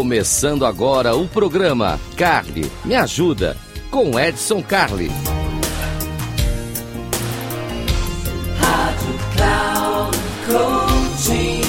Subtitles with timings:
[0.00, 3.54] Começando agora o programa Carly Me Ajuda
[3.90, 5.10] com Edson Carli.
[8.58, 11.60] Rádio Cloud Coaching.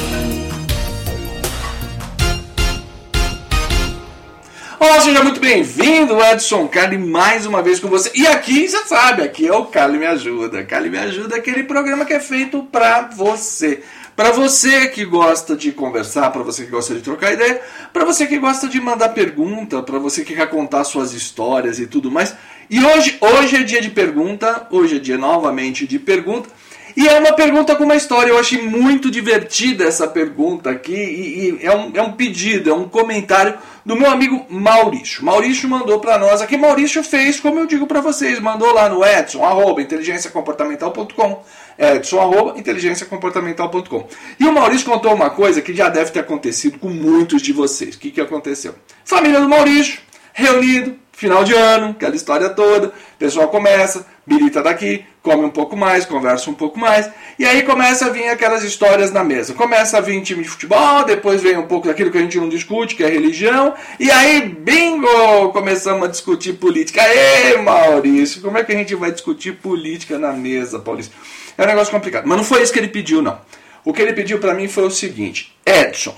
[4.79, 8.11] Olá, seja muito bem-vindo, Edson Carli, mais uma vez com você.
[8.15, 10.63] E aqui, você sabe, aqui é o Carli Me Ajuda.
[10.63, 13.83] Carli Me Ajuda é aquele programa que é feito para você.
[14.15, 17.61] Para você que gosta de conversar, para você que gosta de trocar ideia,
[17.93, 21.87] para você que gosta de mandar pergunta, para você que quer contar suas histórias e
[21.87, 22.35] tudo mais.
[22.69, 26.49] E hoje, hoje é dia de pergunta, hoje é dia novamente de pergunta.
[26.95, 28.31] E é uma pergunta com uma história.
[28.31, 30.93] Eu achei muito divertida essa pergunta aqui.
[30.93, 35.23] E, e é, um, é um pedido, é um comentário do meu amigo Maurício.
[35.23, 36.57] Maurício mandou para nós aqui.
[36.57, 41.43] Maurício fez, como eu digo para vocês, mandou lá no Edson, arroba, inteligenciacomportamental.com.
[41.77, 44.07] Edson, arroba, inteligenciacomportamental.com.
[44.39, 47.95] E o Maurício contou uma coisa que já deve ter acontecido com muitos de vocês.
[47.95, 48.75] O que, que aconteceu?
[49.03, 49.99] Família do Maurício,
[50.33, 52.87] reunido, final de ano, aquela história toda.
[52.87, 57.09] O pessoal começa, bilita daqui, come um pouco mais, conversa um pouco mais.
[57.37, 59.53] E aí começa a vir aquelas histórias na mesa.
[59.53, 62.49] Começa a vir time de futebol, depois vem um pouco daquilo que a gente não
[62.49, 63.73] discute, que é religião.
[63.99, 65.49] E aí, bingo!
[65.51, 67.01] Começamos a discutir política.
[67.01, 71.15] Ei, Maurício, como é que a gente vai discutir política na mesa, Paulista?
[71.57, 72.25] É um negócio complicado.
[72.25, 73.39] Mas não foi isso que ele pediu, não.
[73.83, 76.15] O que ele pediu para mim foi o seguinte: Edson,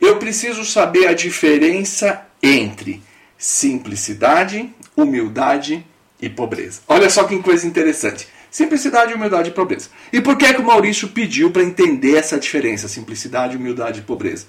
[0.00, 3.02] eu preciso saber a diferença entre
[3.36, 5.84] simplicidade, humildade
[6.20, 6.80] e pobreza.
[6.88, 8.28] Olha só que coisa interessante.
[8.50, 9.88] Simplicidade, humildade e pobreza.
[10.12, 14.02] E por que, é que o Maurício pediu para entender essa diferença, simplicidade, humildade e
[14.02, 14.46] pobreza?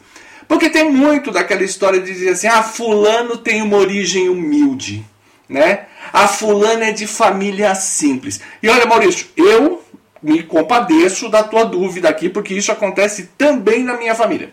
[0.47, 5.03] Porque tem muito daquela história de dizer assim: ah, fulano tem uma origem humilde,
[5.49, 5.87] né?
[6.13, 8.39] A fulana é de família simples.
[8.61, 9.83] E olha, Maurício, eu
[10.21, 14.51] me compadeço da tua dúvida aqui, porque isso acontece também na minha família.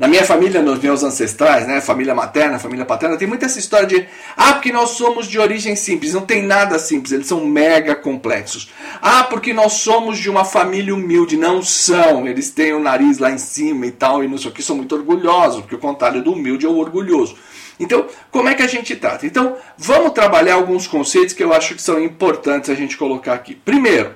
[0.00, 3.86] Na minha família, nos meus ancestrais, né, família materna, família paterna, tem muita essa história
[3.86, 6.14] de ah, porque nós somos de origem simples.
[6.14, 8.70] Não tem nada simples, eles são mega complexos.
[9.02, 11.36] Ah, porque nós somos de uma família humilde.
[11.36, 14.54] Não são, eles têm o nariz lá em cima e tal, e não sei o
[14.54, 17.36] que, são muito orgulhosos, porque o contrário do humilde é o orgulhoso.
[17.78, 19.26] Então, como é que a gente trata?
[19.26, 23.54] Então, vamos trabalhar alguns conceitos que eu acho que são importantes a gente colocar aqui.
[23.54, 24.14] Primeiro,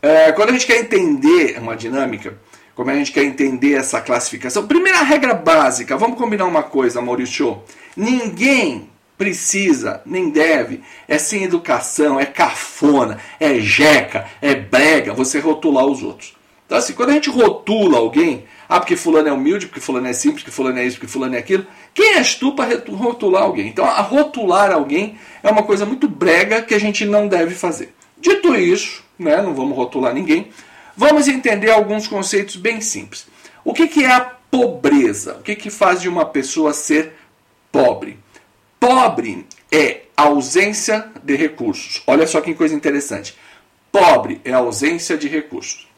[0.00, 2.38] é, quando a gente quer entender uma dinâmica,
[2.74, 7.62] como a gente quer entender essa classificação, primeira regra básica, vamos combinar uma coisa, Maurício.
[7.96, 15.86] Ninguém precisa, nem deve, é sem educação, é cafona, é jeca, é brega, você rotular
[15.86, 16.34] os outros.
[16.66, 20.12] Então, assim, quando a gente rotula alguém, ah, porque fulano é humilde, porque fulano é
[20.12, 23.68] simples, porque fulano é isso, porque fulano é aquilo, quem és tu para rotular alguém?
[23.68, 27.94] Então, a rotular alguém é uma coisa muito brega que a gente não deve fazer.
[28.18, 30.48] Dito isso, né, não vamos rotular ninguém,
[30.96, 33.26] vamos entender alguns conceitos bem simples.
[33.64, 35.36] O que, que é a pobreza?
[35.36, 37.14] O que, que faz de uma pessoa ser
[37.72, 38.18] pobre?
[38.78, 42.02] Pobre é ausência de recursos.
[42.06, 43.34] Olha só que coisa interessante.
[43.90, 45.88] Pobre é ausência de recursos.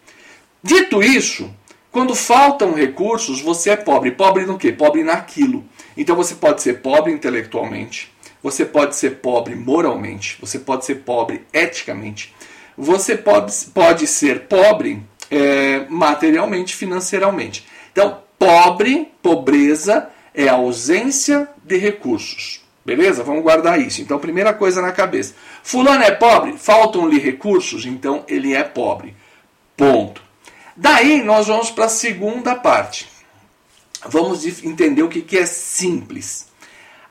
[0.62, 1.50] Dito isso,
[1.90, 4.10] quando faltam recursos, você é pobre.
[4.10, 4.72] Pobre no quê?
[4.72, 5.64] Pobre naquilo.
[5.96, 11.46] Então você pode ser pobre intelectualmente, você pode ser pobre moralmente, você pode ser pobre
[11.52, 12.34] eticamente,
[12.76, 17.66] você pode, pode ser pobre é, materialmente, financeiramente.
[17.92, 22.60] Então, pobre, pobreza é ausência de recursos.
[22.84, 23.24] Beleza?
[23.24, 24.00] Vamos guardar isso.
[24.00, 25.34] Então, primeira coisa na cabeça.
[25.62, 26.56] Fulano é pobre?
[26.56, 27.84] Faltam-lhe recursos?
[27.84, 29.16] Então, ele é pobre.
[29.76, 30.22] Ponto.
[30.76, 33.08] Daí, nós vamos para a segunda parte.
[34.08, 36.48] Vamos entender o que é simples.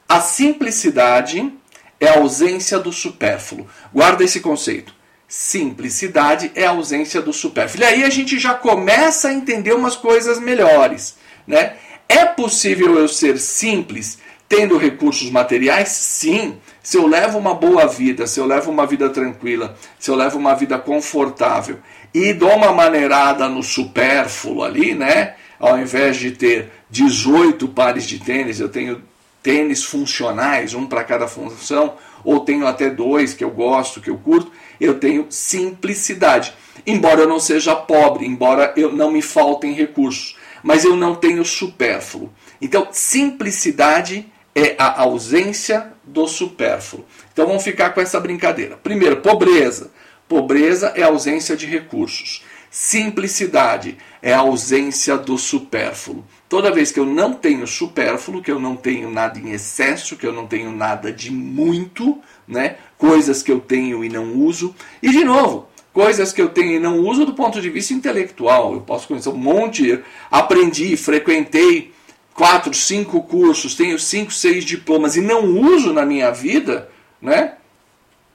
[0.08, 1.52] A simplicidade
[2.00, 3.68] é a ausência do supérfluo.
[3.92, 4.94] Guarda esse conceito.
[5.28, 7.84] Simplicidade é a ausência do supérfluo.
[7.84, 11.18] E aí a gente já começa a entender umas coisas melhores.
[11.48, 11.74] Né?
[12.08, 15.90] É possível eu ser simples tendo recursos materiais?
[15.90, 16.58] Sim.
[16.84, 20.38] Se eu levo uma boa vida, se eu levo uma vida tranquila, se eu levo
[20.38, 21.80] uma vida confortável
[22.14, 25.36] e dou uma maneirada no supérfluo ali, né?
[25.60, 29.02] Ao invés de ter 18 pares de tênis, eu tenho
[29.42, 31.96] tênis funcionais, um para cada função,
[32.26, 36.54] ou tenho até dois que eu gosto, que eu curto eu tenho simplicidade.
[36.86, 41.44] Embora eu não seja pobre, embora eu não me faltem recursos, mas eu não tenho
[41.46, 42.32] supérfluo.
[42.62, 47.06] Então, simplicidade é a ausência do supérfluo.
[47.34, 48.78] Então vamos ficar com essa brincadeira.
[48.78, 49.92] Primeiro, pobreza.
[50.28, 52.44] Pobreza é ausência de recursos.
[52.72, 56.26] Simplicidade é a ausência do supérfluo.
[56.48, 60.28] Toda vez que eu não tenho supérfluo, que eu não tenho nada em excesso, que
[60.28, 62.78] eu não tenho nada de muito, né?
[62.98, 64.76] Coisas que eu tenho e não uso.
[65.02, 68.74] E de novo, coisas que eu tenho e não uso do ponto de vista intelectual.
[68.74, 70.00] Eu posso conhecer um monte,
[70.30, 71.92] aprendi, frequentei
[72.36, 76.90] quatro, cinco cursos, tenho cinco, seis diplomas e não uso na minha vida,
[77.20, 77.54] né?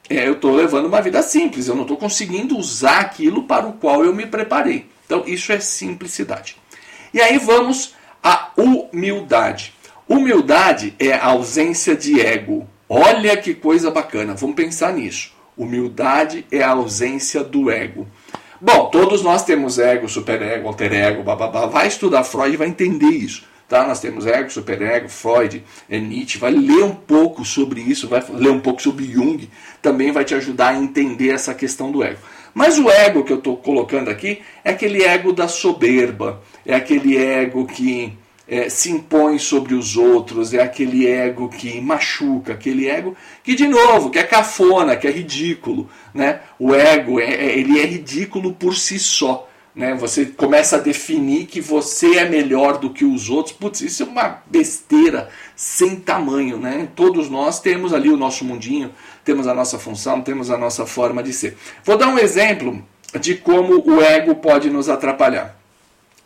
[0.08, 3.74] É, eu estou levando uma vida simples, eu não estou conseguindo usar aquilo para o
[3.74, 4.88] qual eu me preparei.
[5.06, 6.56] Então, isso é simplicidade.
[7.14, 9.75] E aí vamos à humildade.
[10.08, 12.67] Humildade é a ausência de ego.
[12.88, 15.32] Olha que coisa bacana, vamos pensar nisso.
[15.56, 18.08] Humildade é a ausência do ego.
[18.61, 21.67] Bom, todos nós temos ego, superego, alter ego, bababá.
[21.67, 23.44] Vai estudar Freud e vai entender isso.
[23.70, 23.87] Tá?
[23.87, 26.38] Nós temos ego, superego, Freud, é Nietzsche.
[26.38, 29.49] Vai ler um pouco sobre isso, vai ler um pouco sobre Jung.
[29.81, 32.19] Também vai te ajudar a entender essa questão do ego.
[32.55, 37.17] Mas o ego que eu estou colocando aqui é aquele ego da soberba, é aquele
[37.17, 38.12] ego que
[38.50, 43.69] é, se impõe sobre os outros, é aquele ego que machuca, aquele ego que, de
[43.69, 45.88] novo, que é cafona, que é ridículo.
[46.12, 46.41] Né?
[46.58, 49.49] O ego, é, é, ele é ridículo por si só.
[49.75, 49.94] Né?
[49.94, 53.55] Você começa a definir que você é melhor do que os outros.
[53.55, 56.56] Putz, isso é uma besteira sem tamanho.
[56.56, 56.88] Né?
[56.94, 58.93] Todos nós temos ali o nosso mundinho,
[59.25, 61.56] temos a nossa função, temos a nossa forma de ser.
[61.84, 62.84] Vou dar um exemplo
[63.20, 65.58] de como o ego pode nos atrapalhar.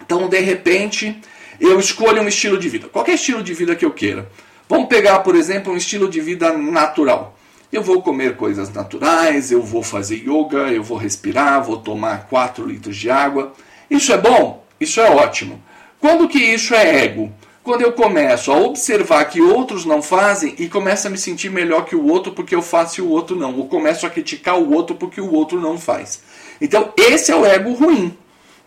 [0.04, 1.18] Então, de repente,
[1.60, 4.30] eu escolho um estilo de vida, qualquer estilo de vida que eu queira.
[4.68, 7.38] Vamos pegar, por exemplo, um estilo de vida natural.
[7.74, 12.64] Eu vou comer coisas naturais, eu vou fazer yoga, eu vou respirar, vou tomar 4
[12.64, 13.52] litros de água.
[13.90, 14.64] Isso é bom?
[14.78, 15.60] Isso é ótimo.
[15.98, 17.32] Quando que isso é ego?
[17.64, 21.84] Quando eu começo a observar que outros não fazem e começo a me sentir melhor
[21.84, 23.52] que o outro porque eu faço e o outro não.
[23.56, 26.22] Ou começo a criticar o outro porque o outro não faz.
[26.60, 28.16] Então, esse é o ego ruim.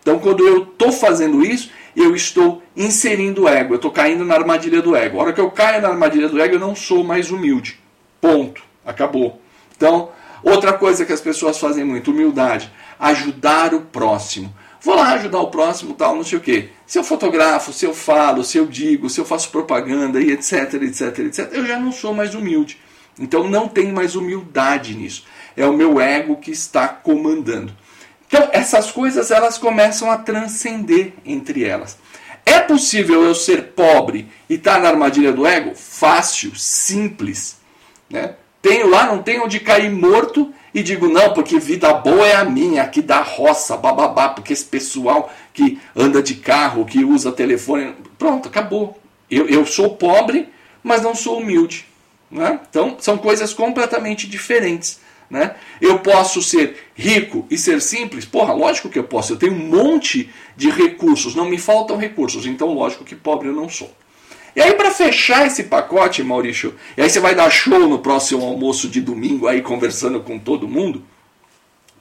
[0.01, 4.35] Então, quando eu estou fazendo isso, eu estou inserindo o ego, eu estou caindo na
[4.35, 5.17] armadilha do ego.
[5.17, 7.79] A hora que eu caio na armadilha do ego, eu não sou mais humilde.
[8.19, 8.66] Ponto.
[8.87, 9.41] Acabou.
[9.75, 10.09] Então,
[10.41, 14.53] outra coisa que as pessoas fazem muito, humildade, ajudar o próximo.
[14.81, 16.69] Vou lá ajudar o próximo, tal, não sei o quê.
[16.85, 20.75] Se eu fotografo, se eu falo, se eu digo, se eu faço propaganda e etc,
[20.75, 22.79] etc, etc, eu já não sou mais humilde.
[23.19, 25.25] Então não tem mais humildade nisso.
[25.57, 27.75] É o meu ego que está comandando.
[28.27, 31.97] Então, essas coisas elas começam a transcender entre elas.
[32.45, 35.75] É possível eu ser pobre e estar tá na armadilha do ego?
[35.75, 37.57] Fácil, simples.
[38.09, 38.35] Né?
[38.61, 42.45] Tenho lá, não tenho onde cair morto e digo, não, porque vida boa é a
[42.45, 47.95] minha, aqui da roça, bababá, porque esse pessoal que anda de carro, que usa telefone.
[48.17, 48.99] Pronto, acabou.
[49.29, 50.49] Eu, eu sou pobre,
[50.83, 51.85] mas não sou humilde.
[52.29, 52.59] Né?
[52.69, 54.99] Então, são coisas completamente diferentes.
[55.29, 55.55] Né?
[55.81, 58.25] Eu posso ser rico e ser simples?
[58.25, 59.33] Porra, lógico que eu posso.
[59.33, 63.53] Eu tenho um monte de recursos, não me faltam recursos, então lógico que pobre eu
[63.53, 63.91] não sou.
[64.57, 68.43] E aí, para fechar esse pacote, Maurício, e aí você vai dar show no próximo
[68.43, 71.03] almoço de domingo aí conversando com todo mundo,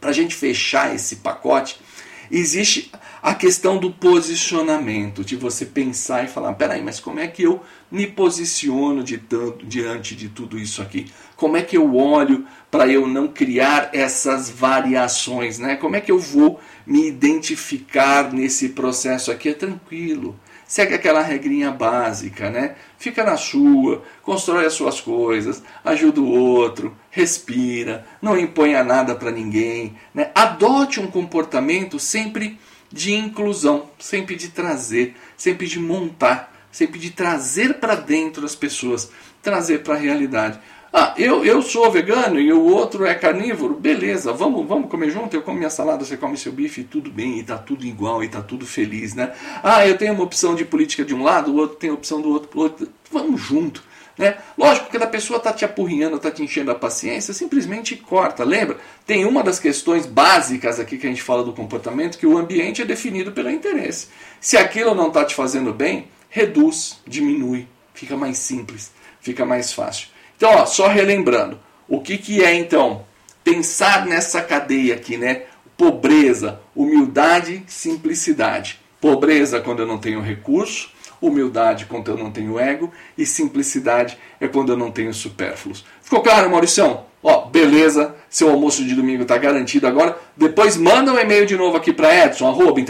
[0.00, 1.78] para a gente fechar esse pacote,
[2.30, 2.90] existe
[3.22, 7.60] a questão do posicionamento, de você pensar e falar: peraí, mas como é que eu
[7.90, 11.12] me posiciono de tanto, diante de tudo isso aqui?
[11.36, 15.58] Como é que eu olho para eu não criar essas variações?
[15.58, 15.76] Né?
[15.76, 19.50] Como é que eu vou me identificar nesse processo aqui?
[19.50, 20.40] É tranquilo.
[20.66, 22.74] Segue aquela regrinha básica, né?
[22.98, 29.30] Fica na sua, constrói as suas coisas, ajuda o outro, respira, não imponha nada para
[29.30, 30.30] ninguém, né?
[30.34, 32.58] Adote um comportamento sempre
[32.90, 39.10] de inclusão, sempre de trazer, sempre de montar, sempre de trazer para dentro as pessoas,
[39.40, 40.58] trazer para a realidade.
[40.92, 45.34] Ah, eu, eu sou vegano e o outro é carnívoro, beleza, vamos, vamos comer junto,
[45.34, 48.28] eu como minha salada, você come seu bife, tudo bem, e tá tudo igual, e
[48.28, 49.32] tá tudo feliz, né?
[49.62, 52.30] Ah, eu tenho uma opção de política de um lado, o outro tem opção do
[52.30, 52.88] outro, outro.
[53.10, 53.82] vamos junto.
[54.16, 54.38] Né?
[54.56, 58.44] Lógico que a pessoa está te apurrinhando, está te enchendo a paciência, simplesmente corta.
[58.44, 58.78] Lembra?
[59.06, 62.80] Tem uma das questões básicas aqui que a gente fala do comportamento, que o ambiente
[62.80, 64.08] é definido pelo interesse.
[64.40, 68.90] Se aquilo não está te fazendo bem, reduz, diminui, fica mais simples,
[69.20, 70.08] fica mais fácil.
[70.36, 73.04] Então, ó, só relembrando, o que, que é então
[73.42, 75.42] pensar nessa cadeia aqui, né?
[75.76, 78.80] Pobreza, humildade, simplicidade.
[79.00, 80.90] Pobreza quando eu não tenho recurso,
[81.20, 85.84] humildade quando eu não tenho ego e simplicidade é quando eu não tenho supérfluos.
[86.02, 87.04] Ficou claro, Mauricião?
[87.22, 90.16] Ó, beleza, seu almoço de domingo está garantido agora.
[90.36, 92.80] Depois manda um e-mail de novo aqui para Edson, arroba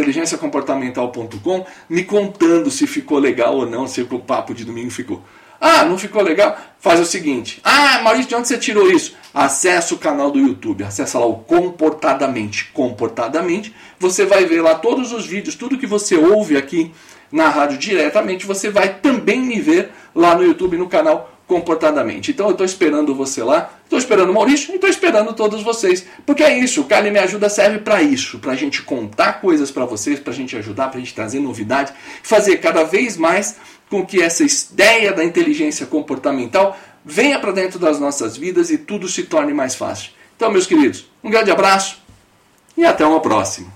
[1.89, 5.23] me contando se ficou legal ou não, se o papo de domingo ficou.
[5.61, 6.57] Ah, não ficou legal?
[6.79, 7.61] Faz o seguinte.
[7.65, 9.15] Ah, Maurício, de onde você tirou isso?
[9.33, 12.71] Acesse o canal do YouTube, acessa lá o Comportadamente.
[12.73, 16.93] Comportadamente, você vai ver lá todos os vídeos, tudo que você ouve aqui
[17.31, 22.33] na rádio diretamente, você vai também me ver lá no YouTube, no canal comportadamente.
[22.33, 26.05] Então eu estou esperando você lá, estou esperando o Maurício e estou esperando todos vocês.
[26.25, 29.71] Porque é isso, o Cali Me Ajuda serve para isso, para a gente contar coisas
[29.71, 33.57] para vocês, para a gente ajudar, para a gente trazer novidade, fazer cada vez mais
[33.91, 39.09] com que essa ideia da inteligência comportamental venha para dentro das nossas vidas e tudo
[39.09, 40.11] se torne mais fácil.
[40.37, 41.99] Então, meus queridos, um grande abraço
[42.77, 43.73] e até uma próxima.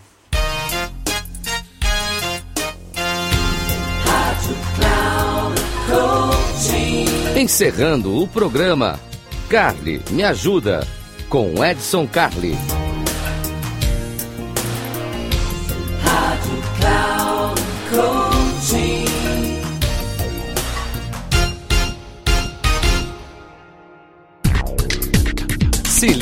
[7.36, 9.00] Encerrando o programa,
[9.48, 10.86] Carly me ajuda
[11.28, 12.79] com Edson Carli.